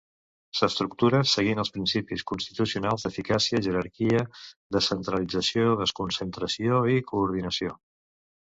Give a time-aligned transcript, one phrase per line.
[0.59, 4.25] S'estructura seguint els principis constitucionals d'eficàcia, jerarquia,
[4.79, 7.79] descentralització, desconcentració i coordinació.